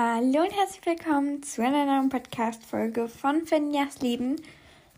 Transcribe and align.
Hallo 0.00 0.42
und 0.42 0.56
herzlich 0.56 0.86
willkommen 0.86 1.42
zu 1.42 1.60
einer 1.60 1.84
neuen 1.84 2.08
Podcast-Folge 2.08 3.08
von 3.08 3.44
Finjas 3.44 3.98
Leben. 3.98 4.40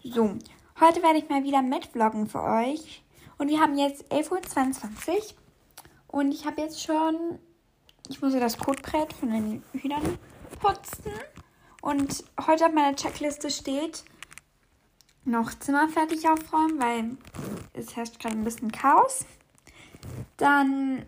So, 0.04 0.36
heute 0.78 1.02
werde 1.02 1.16
ich 1.16 1.30
mal 1.30 1.42
wieder 1.42 1.62
mitvloggen 1.62 2.26
für 2.26 2.42
euch. 2.42 3.02
Und 3.38 3.48
wir 3.48 3.60
haben 3.60 3.78
jetzt 3.78 4.12
11.22 4.12 5.08
Uhr. 5.08 5.22
Und 6.08 6.32
ich 6.32 6.44
habe 6.44 6.60
jetzt 6.60 6.84
schon, 6.84 7.38
ich 8.10 8.20
muss 8.20 8.34
ja 8.34 8.40
das 8.40 8.58
Kotbrett 8.58 9.14
von 9.14 9.30
den 9.30 9.62
Hühnern 9.72 10.18
putzen. 10.60 11.12
Und 11.80 12.22
heute 12.46 12.66
auf 12.66 12.72
meiner 12.74 12.94
Checkliste 12.94 13.48
steht, 13.48 14.04
noch 15.24 15.54
Zimmer 15.60 15.88
fertig 15.88 16.28
aufräumen, 16.28 16.78
weil 16.78 17.16
es 17.72 17.96
herrscht 17.96 18.18
gerade 18.20 18.36
ein 18.36 18.44
bisschen 18.44 18.70
Chaos. 18.70 19.24
Dann 20.36 21.06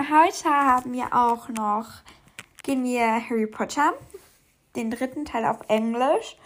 heute 0.00 0.48
haben 0.48 0.92
wir 0.92 1.14
auch 1.14 1.48
noch 1.50 2.02
gehen 2.66 2.82
wir 2.82 3.30
Harry 3.30 3.46
Potter, 3.46 3.94
den 4.74 4.90
dritten 4.90 5.24
Teil 5.24 5.44
auf 5.44 5.60
Englisch, 5.68 6.36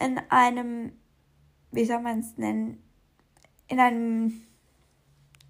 in 0.00 0.20
einem, 0.28 0.92
wie 1.70 1.84
soll 1.84 2.00
man 2.00 2.18
es 2.18 2.36
nennen, 2.36 2.82
in 3.68 3.78
einem, 3.78 4.44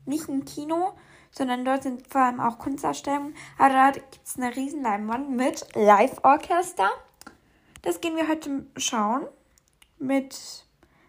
nicht 0.05 0.29
ein 0.29 0.45
Kino, 0.45 0.93
sondern 1.31 1.65
dort 1.65 1.83
sind 1.83 2.07
vor 2.07 2.21
allem 2.21 2.41
auch 2.41 2.59
Kunstausstellungen, 2.59 3.35
aber 3.57 3.71
da 3.71 3.91
gibt 3.93 4.21
es 4.23 4.37
eine 4.37 4.55
riesen 4.55 4.83
Leinwand 4.83 5.31
mit 5.31 5.67
Live-Orchester. 5.75 6.91
Das 7.81 8.03
gehen 8.03 8.17
wir 8.17 8.29
heute 8.29 8.67
schauen. 8.77 9.27
Mit 9.99 10.67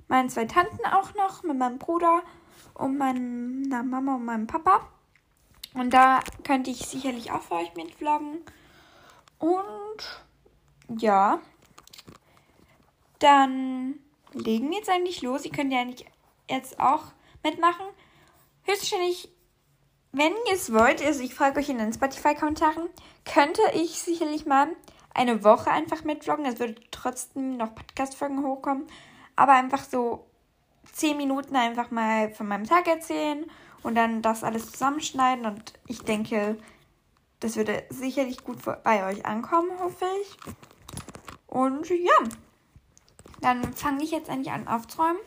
meinen 0.07 0.29
zwei 0.29 0.45
Tanten 0.45 0.85
auch 0.85 1.13
noch, 1.15 1.43
mit 1.43 1.57
meinem 1.57 1.77
Bruder 1.77 2.23
und 2.73 2.97
meiner 2.97 3.83
Mama 3.83 4.15
und 4.15 4.25
meinem 4.25 4.47
Papa. 4.47 4.87
Und 5.73 5.93
da 5.93 6.21
könnte 6.45 6.71
ich 6.71 6.85
sicherlich 6.85 7.31
auch 7.31 7.41
für 7.41 7.55
euch 7.55 7.75
mitvloggen. 7.75 8.45
Und 9.39 10.25
ja, 10.97 11.39
dann 13.19 13.99
legen 14.33 14.69
wir 14.69 14.77
jetzt 14.77 14.89
eigentlich 14.89 15.21
los. 15.21 15.45
Ihr 15.45 15.51
könnt 15.51 15.73
ja 15.73 15.83
nicht 15.83 16.05
jetzt 16.49 16.79
auch 16.79 17.03
mitmachen. 17.43 17.85
Höchstwahrscheinlich, 18.63 19.29
wenn 20.11 20.33
ihr 20.47 20.53
es 20.53 20.73
wollt, 20.73 21.03
also 21.03 21.21
ich 21.21 21.35
frage 21.35 21.59
euch 21.59 21.69
in 21.69 21.77
den 21.77 21.93
Spotify-Kommentaren, 21.93 22.89
könnte 23.25 23.61
ich 23.73 23.99
sicherlich 24.01 24.45
mal 24.45 24.69
eine 25.13 25.43
Woche 25.43 25.71
einfach 25.71 26.03
mitvloggen. 26.03 26.45
Es 26.45 26.59
würde 26.59 26.75
trotzdem 26.91 27.57
noch 27.57 27.75
Podcast-Folgen 27.75 28.43
hochkommen. 28.43 28.87
Aber 29.35 29.53
einfach 29.53 29.83
so 29.83 30.25
10 30.93 31.17
Minuten 31.17 31.55
einfach 31.55 31.91
mal 31.91 32.31
von 32.31 32.47
meinem 32.47 32.65
Tag 32.65 32.87
erzählen 32.87 33.45
und 33.83 33.95
dann 33.95 34.21
das 34.21 34.43
alles 34.43 34.71
zusammenschneiden. 34.71 35.45
Und 35.45 35.73
ich 35.87 36.03
denke, 36.03 36.57
das 37.39 37.55
würde 37.55 37.83
sicherlich 37.89 38.43
gut 38.43 38.57
bei 38.83 39.07
euch 39.07 39.25
ankommen, 39.25 39.71
hoffe 39.79 40.05
ich. 40.21 40.37
Und 41.47 41.89
ja, 41.89 42.19
dann 43.41 43.73
fange 43.73 44.03
ich 44.03 44.11
jetzt 44.11 44.29
eigentlich 44.29 44.51
an 44.51 44.67
aufzuräumen. 44.67 45.21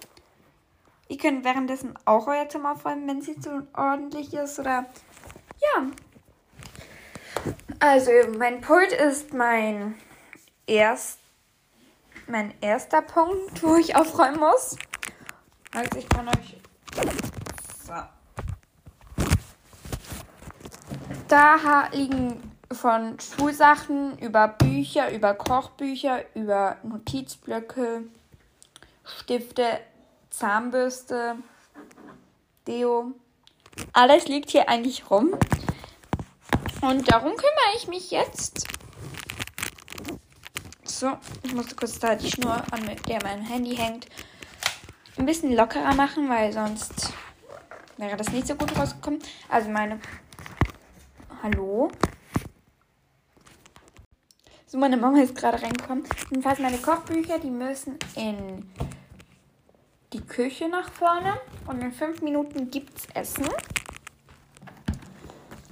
Ihr 1.08 1.18
könnt 1.18 1.44
währenddessen 1.44 1.94
auch 2.04 2.26
euer 2.26 2.48
Zimmer 2.48 2.72
aufräumen, 2.72 3.08
wenn 3.08 3.18
es 3.18 3.40
zu 3.40 3.66
ordentlich 3.74 4.32
ist 4.32 4.58
oder 4.58 4.86
ja. 5.60 5.86
Also 7.80 8.10
mein 8.38 8.60
Pult 8.60 8.92
ist 8.92 9.32
mein 9.34 9.94
erst 10.66 11.18
mein 12.28 12.54
erster 12.60 13.02
Punkt, 13.02 13.62
wo 13.62 13.76
ich 13.76 13.96
aufräumen 13.96 14.38
muss. 14.38 14.76
Also 15.74 15.98
ich 15.98 16.08
kann 16.08 16.28
euch 16.28 16.56
so. 17.84 17.94
Da 21.32 21.88
liegen 21.94 22.52
von 22.70 23.18
Schulsachen 23.18 24.18
über 24.18 24.48
Bücher, 24.48 25.10
über 25.14 25.32
Kochbücher, 25.32 26.24
über 26.34 26.76
Notizblöcke, 26.82 28.02
Stifte, 29.02 29.80
Zahnbürste, 30.28 31.36
Deo. 32.66 33.12
Alles 33.94 34.28
liegt 34.28 34.50
hier 34.50 34.68
eigentlich 34.68 35.10
rum. 35.10 35.30
Und 36.82 37.10
darum 37.10 37.30
kümmere 37.30 37.76
ich 37.78 37.88
mich 37.88 38.10
jetzt. 38.10 38.66
So, 40.84 41.12
ich 41.44 41.54
musste 41.54 41.76
kurz 41.76 41.98
da 41.98 42.14
die 42.14 42.30
Schnur, 42.30 42.62
an 42.72 42.90
der 43.08 43.22
mein 43.22 43.40
Handy 43.40 43.74
hängt, 43.74 44.06
ein 45.16 45.24
bisschen 45.24 45.56
lockerer 45.56 45.94
machen, 45.94 46.28
weil 46.28 46.52
sonst 46.52 47.10
wäre 47.96 48.18
das 48.18 48.30
nicht 48.32 48.46
so 48.46 48.54
gut 48.54 48.76
rausgekommen. 48.76 49.20
Also 49.48 49.70
meine 49.70 49.98
Hallo? 51.42 51.90
So, 54.64 54.78
meine 54.78 54.96
Mama 54.96 55.20
ist 55.22 55.34
gerade 55.34 55.60
reingekommen. 55.60 56.04
Jedenfalls 56.30 56.60
meine 56.60 56.78
Kochbücher, 56.78 57.40
die 57.40 57.50
müssen 57.50 57.98
in 58.14 58.70
die 60.12 60.20
Küche 60.20 60.68
nach 60.68 60.88
vorne. 60.88 61.40
Und 61.66 61.80
in 61.80 61.90
fünf 61.90 62.22
Minuten 62.22 62.70
gibt's 62.70 63.08
Essen. 63.14 63.48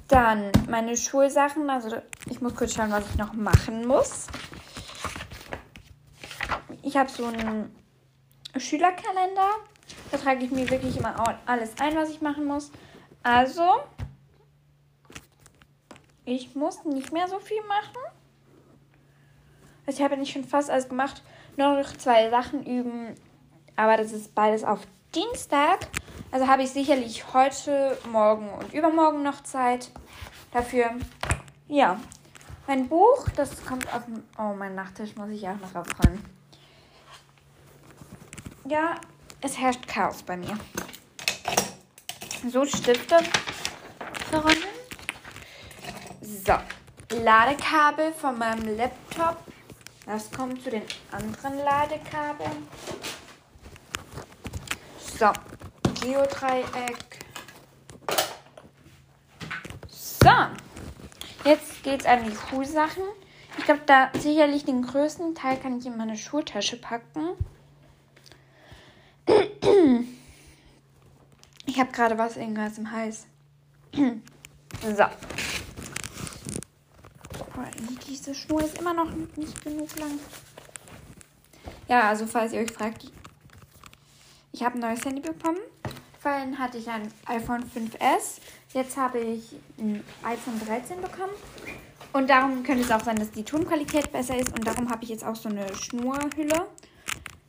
Dann 0.09 0.51
meine 0.69 0.97
Schulsachen. 0.97 1.71
Also 1.71 1.99
ich 2.29 2.41
muss 2.41 2.57
kurz 2.57 2.75
schauen, 2.75 2.91
was 2.91 3.09
ich 3.09 3.17
noch 3.17 3.33
machen 3.35 3.87
muss. 3.87 4.27
Ich 6.83 6.97
habe 6.97 7.09
so 7.09 7.27
einen 7.27 7.73
Schülerkalender. 8.57 9.51
Da 10.11 10.19
trage 10.19 10.45
ich 10.45 10.51
mir 10.51 10.69
wirklich 10.69 10.97
immer 10.97 11.39
alles 11.47 11.75
ein, 11.79 11.95
was 11.95 12.11
ich 12.11 12.21
machen 12.21 12.47
muss. 12.47 12.73
Also 13.23 13.85
ich 16.25 16.55
muss 16.55 16.85
nicht 16.85 17.13
mehr 17.13 17.29
so 17.29 17.39
viel 17.39 17.63
machen. 17.67 17.99
Ich 19.87 20.01
habe 20.03 20.17
nicht 20.17 20.33
schon 20.33 20.45
fast 20.45 20.71
alles 20.71 20.89
gemacht. 20.89 21.23
Nur 21.57 21.81
noch 21.81 21.97
zwei 21.97 22.31
Sachen 22.31 22.65
üben. 22.65 23.15
Aber 23.77 23.97
das 23.97 24.13
ist 24.13 24.35
beides 24.35 24.65
auf 24.65 24.81
Dienstag. 25.15 25.89
Also 26.31 26.47
habe 26.47 26.63
ich 26.63 26.71
sicherlich 26.71 27.33
heute, 27.35 27.99
morgen 28.13 28.49
und 28.51 28.73
übermorgen 28.73 29.23
noch 29.23 29.43
Zeit 29.43 29.91
dafür. 30.53 30.91
Ja. 31.67 31.99
Mein 32.67 32.89
Buch, 32.89 33.29
das 33.35 33.65
kommt 33.65 33.93
auf 33.93 34.05
dem. 34.05 34.23
Oh, 34.39 34.55
mein 34.55 34.77
Nachttisch 34.77 35.17
muss 35.17 35.31
ich 35.31 35.49
auch 35.49 35.57
noch 35.57 35.75
aufräumen. 35.75 36.25
Ja, 38.69 38.95
es 39.41 39.59
herrscht 39.59 39.89
Chaos 39.89 40.23
bei 40.23 40.37
mir. 40.37 40.57
So 42.49 42.65
Stifte 42.65 43.19
verräumen. 44.31 44.70
So, 46.51 46.57
Ladekabel 47.23 48.13
von 48.13 48.37
meinem 48.37 48.77
Laptop. 48.77 49.37
Das 50.05 50.33
kommt 50.33 50.65
zu 50.65 50.71
den 50.71 50.83
anderen 51.13 51.59
Ladekabeln. 51.59 52.67
So, 54.99 55.31
Geodreieck. 56.01 57.25
So, 59.89 60.33
jetzt 61.45 61.85
geht 61.85 62.01
es 62.01 62.07
an 62.07 62.25
die 62.25 62.35
Schulsachen. 62.35 63.05
Ich 63.57 63.65
glaube, 63.65 63.83
da 63.87 64.11
sicherlich 64.19 64.65
den 64.65 64.83
größten 64.83 65.37
Teil 65.37 65.57
kann 65.57 65.79
ich 65.79 65.87
in 65.87 65.97
meine 65.97 66.17
Schultasche 66.17 66.79
packen. 66.79 67.37
Ich 71.67 71.79
habe 71.79 71.93
gerade 71.93 72.19
was 72.19 72.37
irgendwas 72.37 72.77
im 72.77 72.91
Hals. 72.91 73.29
So. 73.95 75.05
Diese 78.07 78.35
Schnur 78.35 78.63
ist 78.63 78.79
immer 78.79 78.95
noch 78.95 79.11
nicht 79.37 79.63
genug 79.63 79.97
lang. 79.99 80.19
Ja, 81.89 82.09
also 82.09 82.27
falls 82.27 82.53
ihr 82.53 82.61
euch 82.61 82.73
fragt, 82.73 83.11
ich 84.53 84.63
habe 84.63 84.77
ein 84.77 84.81
neues 84.81 85.05
Handy 85.05 85.21
bekommen. 85.21 85.59
Vorhin 86.21 86.59
hatte 86.59 86.79
ich 86.79 86.89
ein 86.89 87.13
iPhone 87.27 87.63
5S. 87.65 88.41
Jetzt 88.75 88.97
habe 88.97 89.21
ich 89.21 89.57
ein 89.79 90.05
iPhone 90.23 90.61
13 90.67 91.01
bekommen. 91.01 91.33
Und 92.13 92.29
darum 92.29 92.63
könnte 92.63 92.83
es 92.83 92.91
auch 92.91 93.03
sein, 93.03 93.17
dass 93.17 93.31
die 93.31 93.45
Tonqualität 93.45 94.13
besser 94.13 94.37
ist. 94.37 94.53
Und 94.53 94.67
darum 94.67 94.91
habe 94.91 95.05
ich 95.05 95.11
jetzt 95.11 95.25
auch 95.25 95.37
so 95.37 95.49
eine 95.49 95.75
Schnurhülle, 95.77 96.67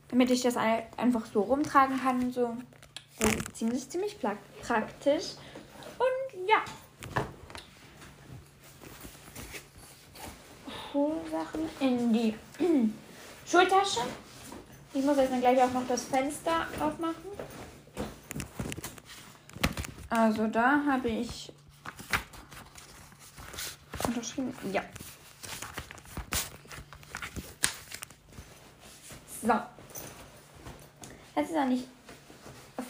damit 0.08 0.30
ich 0.30 0.42
das 0.42 0.56
einfach 0.56 1.26
so 1.26 1.42
rumtragen 1.42 2.00
kann. 2.00 2.32
So. 2.32 2.56
Ist 3.18 3.56
ziemlich, 3.56 3.88
ziemlich 3.90 4.18
praktisch. 4.18 5.34
Und 5.98 6.48
ja, 6.48 6.64
Schulsachen 10.92 11.70
in 11.80 12.12
die 12.12 12.34
Schultasche. 13.46 14.00
Ich 14.92 15.02
muss 15.02 15.16
jetzt 15.16 15.32
dann 15.32 15.40
gleich 15.40 15.60
auch 15.62 15.72
noch 15.72 15.86
das 15.88 16.04
Fenster 16.04 16.66
aufmachen. 16.78 17.32
Also 20.10 20.46
da 20.48 20.82
habe 20.86 21.08
ich 21.08 21.50
unterschrieben. 24.06 24.54
Ja. 24.70 24.82
So. 29.42 29.54
Jetzt 31.34 31.50
ist 31.50 31.56
eigentlich 31.56 31.84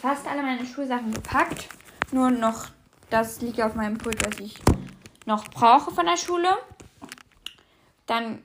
fast 0.01 0.27
alle 0.27 0.41
meine 0.41 0.65
Schulsachen 0.65 1.13
gepackt. 1.13 1.69
Nur 2.11 2.29
noch 2.29 2.65
das 3.09 3.39
liegt 3.39 3.61
auf 3.61 3.75
meinem 3.75 3.97
Pult, 3.97 4.25
was 4.27 4.39
ich 4.39 4.61
noch 5.25 5.47
brauche 5.49 5.91
von 5.91 6.05
der 6.05 6.17
Schule. 6.17 6.49
Dann, 8.05 8.43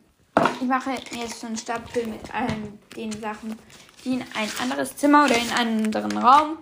ich 0.61 0.67
mache 0.67 0.93
jetzt 1.13 1.41
so 1.41 1.47
einen 1.47 1.57
Stapel 1.57 2.07
mit 2.07 2.35
allen 2.35 2.79
den 2.97 3.13
Sachen, 3.13 3.59
die 4.05 4.15
in 4.15 4.25
ein 4.35 4.51
anderes 4.61 4.97
Zimmer 4.97 5.25
oder 5.25 5.37
in 5.37 5.51
einen 5.51 5.85
anderen 5.87 6.17
Raum. 6.17 6.59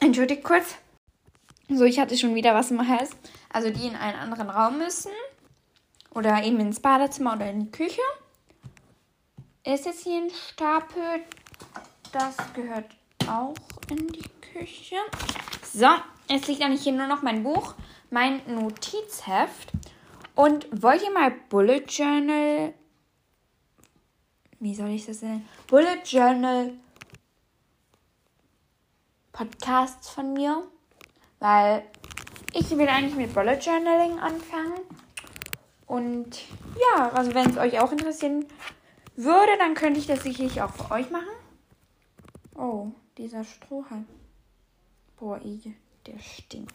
Entschuldigt 0.00 0.42
kurz. 0.42 0.76
So, 1.68 1.84
ich 1.84 2.00
hatte 2.00 2.16
schon 2.16 2.34
wieder 2.34 2.54
was 2.54 2.70
im 2.70 2.86
Hals. 2.86 3.10
Also 3.52 3.70
die 3.70 3.86
in 3.86 3.96
einen 3.96 4.18
anderen 4.18 4.50
Raum 4.50 4.78
müssen. 4.78 5.12
Oder 6.14 6.42
eben 6.42 6.58
ins 6.58 6.80
Badezimmer 6.80 7.34
oder 7.34 7.48
in 7.50 7.66
die 7.66 7.70
Küche. 7.70 8.00
Ist 9.64 9.86
jetzt 9.86 10.02
hier 10.02 10.22
ein 10.22 10.30
Stapel. 10.30 11.22
Das 12.12 12.36
gehört 12.54 12.90
auch 13.28 13.54
in 13.88 14.08
die 14.08 14.28
Küche. 14.52 14.96
So, 15.72 15.86
jetzt 16.28 16.48
liegt 16.48 16.62
eigentlich 16.62 16.82
hier 16.82 16.92
nur 16.92 17.06
noch 17.06 17.22
mein 17.22 17.44
Buch, 17.44 17.74
mein 18.10 18.40
Notizheft. 18.46 19.70
Und 20.34 20.68
wollt 20.82 21.02
ihr 21.02 21.12
mal 21.12 21.30
Bullet 21.48 21.84
Journal. 21.88 22.74
Wie 24.58 24.74
soll 24.74 24.90
ich 24.90 25.06
das 25.06 25.22
nennen? 25.22 25.48
Bullet 25.66 26.02
Journal 26.04 26.72
Podcasts 29.32 30.10
von 30.10 30.32
mir. 30.32 30.62
Weil 31.38 31.84
ich 32.52 32.70
will 32.70 32.88
eigentlich 32.88 33.14
mit 33.14 33.32
Bullet 33.32 33.58
Journaling 33.58 34.18
anfangen. 34.18 34.80
Und 35.86 36.42
ja, 36.94 37.10
also 37.10 37.34
wenn 37.34 37.50
es 37.50 37.56
euch 37.56 37.80
auch 37.80 37.92
interessieren 37.92 38.46
würde, 39.16 39.56
dann 39.58 39.74
könnte 39.74 40.00
ich 40.00 40.06
das 40.06 40.22
sicherlich 40.22 40.62
auch 40.62 40.72
für 40.72 40.90
euch 40.92 41.10
machen. 41.10 41.28
Oh, 42.54 42.88
dieser 43.18 43.44
Strohhalm. 43.44 44.06
Boah, 45.18 45.40
der 46.06 46.18
stinkt. 46.18 46.74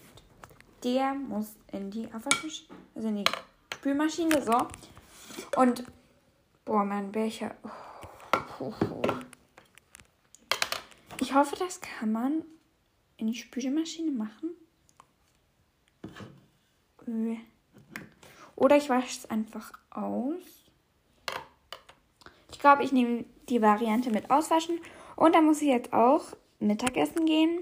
Der 0.83 1.13
muss 1.13 1.55
in 1.71 1.89
die 1.89 2.05
Abwaschmaschine, 2.11 2.69
also 2.93 3.07
in 3.07 3.15
die 3.17 3.31
Spülmaschine, 3.73 4.41
so. 4.41 4.67
Und, 5.59 5.83
boah, 6.63 6.83
mein 6.83 7.11
Becher. 7.11 7.55
Ich 11.19 11.33
hoffe, 11.33 11.55
das 11.57 11.81
kann 11.81 12.11
man 12.11 12.43
in 13.17 13.27
die 13.27 13.35
Spülmaschine 13.35 14.11
machen. 14.11 14.51
Oder 18.55 18.77
ich 18.77 18.89
wasche 18.89 19.19
es 19.19 19.29
einfach 19.29 19.71
aus. 19.89 20.41
Ich 22.51 22.59
glaube, 22.59 22.83
ich 22.83 22.91
nehme 22.91 23.25
die 23.49 23.61
Variante 23.61 24.09
mit 24.09 24.31
Auswaschen. 24.31 24.79
Und 25.15 25.35
dann 25.35 25.45
muss 25.45 25.61
ich 25.61 25.67
jetzt 25.67 25.93
auch 25.93 26.25
Mittagessen 26.59 27.25
gehen. 27.25 27.59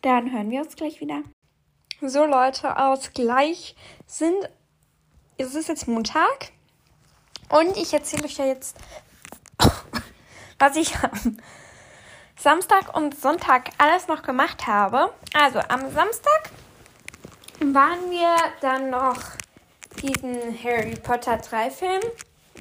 Dann 0.00 0.32
hören 0.32 0.50
wir 0.50 0.60
uns 0.60 0.76
gleich 0.76 1.00
wieder. 1.00 1.22
So 2.04 2.24
Leute, 2.24 2.76
aus 2.78 3.12
gleich 3.12 3.76
sind. 4.08 4.48
Es 5.38 5.54
ist 5.54 5.68
jetzt 5.68 5.86
Montag. 5.86 6.50
Und 7.48 7.76
ich 7.76 7.94
erzähle 7.94 8.24
euch 8.24 8.38
ja 8.38 8.46
jetzt, 8.46 8.76
was 10.58 10.74
ich 10.74 10.96
am 10.96 11.38
Samstag 12.36 12.96
und 12.96 13.16
Sonntag 13.16 13.70
alles 13.78 14.08
noch 14.08 14.22
gemacht 14.22 14.66
habe. 14.66 15.12
Also 15.32 15.60
am 15.68 15.92
Samstag 15.92 16.50
waren 17.60 18.10
wir 18.10 18.34
dann 18.60 18.90
noch 18.90 19.18
diesen 20.02 20.58
Harry 20.64 20.96
Potter 20.96 21.36
3 21.36 21.70
Film. 21.70 22.02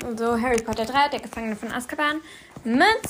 Also 0.05 0.39
Harry 0.39 0.61
Potter 0.61 0.85
3, 0.85 1.09
der 1.09 1.19
Gefangene 1.19 1.55
von 1.55 1.71
Azkaban, 1.71 2.21
mit 2.63 3.09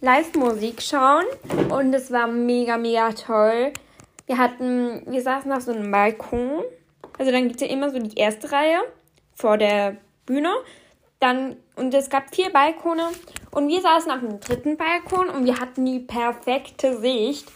Live-Musik 0.00 0.80
schauen. 0.80 1.24
Und 1.68 1.92
es 1.94 2.12
war 2.12 2.28
mega, 2.28 2.78
mega 2.78 3.10
toll. 3.10 3.72
Wir 4.26 4.38
hatten, 4.38 5.02
wir 5.06 5.22
saßen 5.22 5.52
auf 5.52 5.62
so 5.62 5.72
einem 5.72 5.90
Balkon. 5.90 6.62
Also 7.18 7.30
dann 7.30 7.48
gibt 7.48 7.60
es 7.60 7.68
ja 7.68 7.72
immer 7.72 7.90
so 7.90 7.98
die 7.98 8.18
erste 8.18 8.50
Reihe 8.50 8.78
vor 9.34 9.58
der 9.58 9.96
Bühne. 10.26 10.52
Dann, 11.20 11.56
und 11.76 11.92
es 11.94 12.10
gab 12.10 12.34
vier 12.34 12.50
Balkone. 12.50 13.08
Und 13.50 13.68
wir 13.68 13.80
saßen 13.80 14.10
auf 14.10 14.20
dem 14.20 14.40
dritten 14.40 14.76
Balkon 14.76 15.28
und 15.28 15.44
wir 15.44 15.58
hatten 15.60 15.84
die 15.84 16.00
perfekte 16.00 16.98
Sicht. 16.98 17.50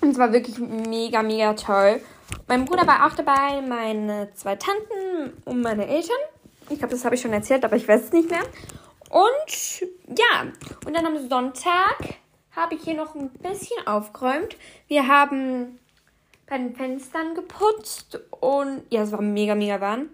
Und 0.00 0.10
es 0.10 0.18
war 0.18 0.32
wirklich 0.32 0.58
mega, 0.58 1.22
mega 1.22 1.54
toll. 1.54 2.00
Mein 2.46 2.64
Bruder 2.64 2.86
war 2.86 3.06
auch 3.06 3.14
dabei, 3.14 3.60
meine 3.66 4.32
zwei 4.34 4.56
Tanten 4.56 5.42
und 5.44 5.60
meine 5.60 5.86
Eltern. 5.86 6.16
Ich 6.70 6.78
glaube, 6.78 6.94
das 6.94 7.04
habe 7.04 7.14
ich 7.14 7.20
schon 7.20 7.32
erzählt, 7.32 7.64
aber 7.64 7.76
ich 7.76 7.86
weiß 7.86 8.04
es 8.04 8.12
nicht 8.12 8.30
mehr. 8.30 8.42
Und 9.10 9.88
ja, 10.08 10.46
und 10.86 10.96
dann 10.96 11.06
am 11.06 11.28
Sonntag 11.28 11.98
habe 12.56 12.74
ich 12.74 12.82
hier 12.82 12.94
noch 12.94 13.14
ein 13.14 13.30
bisschen 13.30 13.86
aufgeräumt. 13.86 14.56
Wir 14.88 15.08
haben 15.08 15.78
bei 16.46 16.58
den 16.58 16.74
Fenstern 16.74 17.34
geputzt 17.34 18.20
und 18.30 18.82
ja, 18.90 19.02
es 19.02 19.12
war 19.12 19.22
mega, 19.22 19.54
mega 19.54 19.80
warm. 19.80 20.10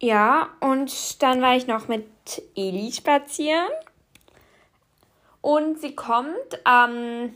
Ja, 0.00 0.50
und 0.60 1.22
dann 1.22 1.40
war 1.40 1.56
ich 1.56 1.66
noch 1.66 1.88
mit 1.88 2.06
Eli 2.54 2.92
spazieren. 2.92 3.70
Und 5.40 5.80
sie 5.80 5.94
kommt 5.94 6.60
am 6.64 7.34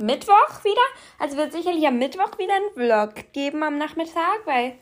Mittwoch 0.00 0.64
wieder. 0.64 0.80
Also 1.18 1.36
wird 1.36 1.52
sicherlich 1.52 1.86
am 1.86 1.98
Mittwoch 1.98 2.38
wieder 2.38 2.54
einen 2.54 2.72
Vlog 2.74 3.32
geben 3.32 3.62
am 3.62 3.78
Nachmittag, 3.78 4.46
weil 4.46 4.76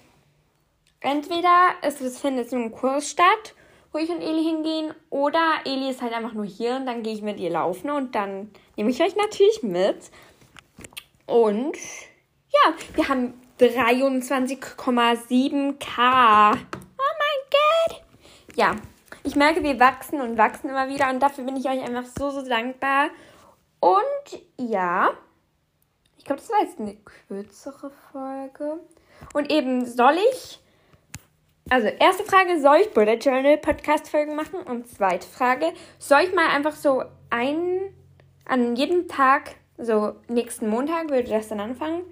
entweder 1.01 1.71
es 1.83 2.19
findet 2.19 2.51
so 2.51 2.57
ein 2.57 2.73
Kurs 2.73 3.11
statt, 3.11 3.55
wo 3.97 4.01
ich 4.01 4.11
und 4.11 4.21
Eli 4.21 4.45
hingehen, 4.45 4.95
oder 5.09 5.55
Eli 5.65 5.89
ist 5.89 6.03
halt 6.03 6.13
einfach 6.13 6.35
nur 6.35 6.45
hier 6.45 6.77
und 6.77 6.85
dann 6.85 7.03
gehe 7.03 7.15
ich 7.15 7.23
mit 7.23 7.41
ihr 7.41 7.49
laufen 7.49 7.91
und 7.91 8.15
dann 8.15 8.51
nehme 8.77 8.91
ich 8.91 9.03
euch 9.03 9.17
natürlich 9.17 9.63
mit. 9.63 10.11
Und 11.25 11.79
ja, 12.53 12.75
wir 12.95 13.09
haben 13.09 13.41
23,7k. 13.59 15.99
Oh 15.99 16.53
mein 16.53 17.41
Gott. 17.51 18.03
Ja, 18.55 18.77
ich 19.23 19.35
merke, 19.35 19.63
wir 19.63 19.81
wachsen 19.81 20.21
und 20.21 20.37
wachsen 20.37 20.69
immer 20.69 20.91
wieder 20.91 21.09
und 21.09 21.21
dafür 21.21 21.45
bin 21.45 21.57
ich 21.57 21.65
euch 21.65 21.83
einfach 21.83 22.05
so, 22.05 22.29
so 22.29 22.47
dankbar. 22.47 23.09
Und 23.81 24.43
ja, 24.59 25.13
ich 26.19 26.27
glaube, 26.27 26.43
das 26.43 26.51
war 26.51 26.61
jetzt 26.61 26.79
eine 26.79 26.97
kürzere 26.97 27.91
Folge. 28.13 28.79
Und 29.33 29.51
eben 29.51 29.87
soll 29.87 30.19
ich, 30.33 30.61
also 31.69 31.89
erste 31.89 32.25
Frage, 32.25 32.61
soll 32.61 32.79
ich 32.83 32.93
Bullet 32.93 33.17
Journal 33.17 33.57
Podcast 33.59 34.09
Folgen 34.09 34.37
machen? 34.37 34.61
Und 34.61 34.89
zweite 34.89 35.27
Frage, 35.27 35.73
soll 35.99 36.21
ich 36.23 36.35
mal 36.35 36.49
einfach 36.49 36.77
so 36.77 37.05
ein, 37.31 37.81
an 38.45 38.77
jedem 38.77 39.09
Tag, 39.09 39.57
so 39.79 40.15
nächsten 40.29 40.69
Montag 40.69 41.11
würde 41.11 41.29
das 41.29 41.49
dann 41.49 41.61
anfangen, 41.61 42.03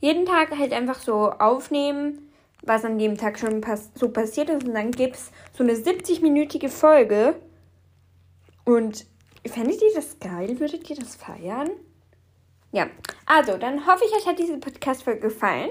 jeden 0.00 0.26
Tag 0.26 0.56
halt 0.56 0.72
einfach 0.72 1.00
so 1.00 1.30
aufnehmen, 1.30 2.30
was 2.62 2.84
an 2.84 2.98
dem 2.98 3.16
Tag 3.16 3.38
schon 3.38 3.60
pass 3.60 3.90
so 3.94 4.10
passiert 4.10 4.50
ist. 4.50 4.66
Und 4.66 4.74
dann 4.74 4.92
gibt 4.92 5.16
es 5.16 5.32
so 5.56 5.64
eine 5.64 5.74
70-minütige 5.74 6.68
Folge. 6.68 7.34
Und 8.64 9.06
fändet 9.46 9.82
ihr 9.82 9.94
das 9.94 10.18
geil? 10.20 10.60
Würdet 10.60 10.88
ihr 10.88 10.96
das 10.96 11.16
feiern? 11.16 11.70
Ja, 12.70 12.86
also 13.26 13.56
dann 13.56 13.86
hoffe 13.86 14.04
ich, 14.04 14.14
euch 14.14 14.26
hat 14.26 14.38
diese 14.38 14.58
Podcast-Folge 14.58 15.20
gefallen. 15.20 15.70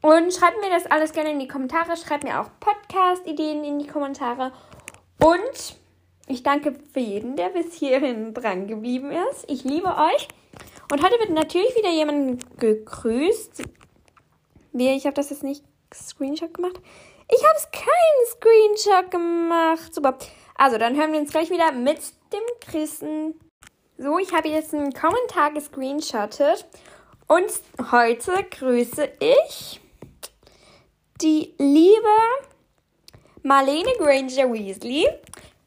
Und 0.00 0.32
schreibt 0.32 0.60
mir 0.60 0.70
das 0.70 0.86
alles 0.86 1.12
gerne 1.12 1.32
in 1.32 1.40
die 1.40 1.48
Kommentare. 1.48 1.96
Schreibt 1.96 2.24
mir 2.24 2.40
auch 2.40 2.50
Podcast-Ideen 2.60 3.64
in 3.64 3.78
die 3.80 3.86
Kommentare. 3.86 4.52
Und 5.20 5.76
ich 6.28 6.42
danke 6.42 6.74
für 6.92 7.00
jeden, 7.00 7.36
der 7.36 7.48
bis 7.48 7.74
hierhin 7.74 8.32
dran 8.32 8.68
geblieben 8.68 9.10
ist. 9.10 9.44
Ich 9.48 9.64
liebe 9.64 9.88
euch. 9.88 10.28
Und 10.92 11.02
heute 11.02 11.18
wird 11.18 11.30
natürlich 11.30 11.74
wieder 11.76 11.90
jemand 11.90 12.58
gegrüßt. 12.60 13.62
Wie, 14.72 14.88
ich 14.88 15.04
habe 15.04 15.14
das 15.14 15.30
jetzt 15.30 15.42
nicht 15.42 15.64
Screenshot 15.92 16.54
gemacht. 16.54 16.80
Ich 17.30 17.42
habe 17.44 17.56
es 17.56 17.68
keinen 17.72 18.26
Screenshot 18.36 19.10
gemacht. 19.10 19.94
Super. 19.94 20.16
Also, 20.54 20.78
dann 20.78 20.96
hören 20.96 21.12
wir 21.12 21.20
uns 21.20 21.30
gleich 21.30 21.50
wieder 21.50 21.72
mit 21.72 21.98
dem 22.32 22.70
Grüßen. 22.70 23.34
So, 23.98 24.18
ich 24.18 24.32
habe 24.32 24.48
jetzt 24.48 24.74
einen 24.74 24.92
Kommentar 24.92 25.52
gescreenshottet. 25.52 26.66
Und 27.26 27.50
heute 27.90 28.32
grüße 28.50 29.10
ich 29.20 29.80
die 31.20 31.52
liebe 31.58 32.16
Marlene 33.42 33.92
Granger 33.98 34.52
Weasley. 34.52 35.08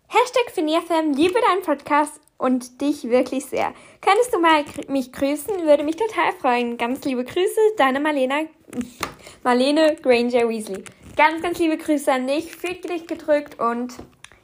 Hashtag 0.08 0.52
FinierFam, 0.54 1.14
liebe 1.14 1.40
deinen 1.48 1.62
Podcast 1.62 2.22
und 2.38 2.80
dich 2.82 3.10
wirklich 3.10 3.46
sehr. 3.46 3.74
Könntest 4.02 4.34
du 4.34 4.40
mal 4.40 4.64
mich 4.88 5.12
grüßen? 5.12 5.64
Würde 5.66 5.84
mich 5.84 5.98
total 5.98 6.32
freuen. 6.40 6.78
Ganz 6.78 7.04
liebe 7.04 7.24
Grüße, 7.24 7.60
deine 7.78 8.00
Marlena, 8.00 8.44
Marlene 9.44 9.98
Granger 10.02 10.48
Weasley. 10.48 10.84
Ganz, 11.18 11.42
ganz 11.42 11.60
liebe 11.60 11.78
Grüße 11.78 12.12
an 12.12 12.28
dich. 12.28 12.56
Fühlt 12.56 12.90
dich 12.90 13.08
gedrückt 13.08 13.60
und 13.60 13.98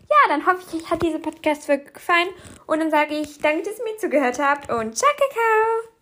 ja, 0.10 0.30
dann 0.30 0.46
hoffe 0.46 0.64
ich, 0.68 0.82
euch 0.82 0.90
hat 0.90 1.02
diese 1.02 1.20
Podcast-Folge 1.20 1.92
gefallen. 1.92 2.30
Und 2.66 2.80
dann 2.80 2.92
sage 2.92 3.16
ich, 3.16 3.40
danke, 3.40 3.64
dass 3.64 3.80
ihr 3.80 3.86
mir 3.86 3.98
zugehört 3.98 4.40
habt 4.40 4.70
und 4.70 4.98
ciao, 4.98 5.12
Kakao! 5.12 5.97